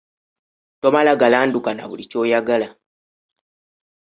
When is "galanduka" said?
1.23-1.71